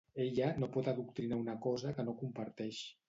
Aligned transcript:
Ella 0.23 0.47
no 0.61 0.69
pot 0.77 0.89
adoctrinar 0.93 1.39
una 1.43 1.55
cosa 1.67 1.93
que 1.99 2.07
no 2.09 2.17
comparteix. 2.23 2.81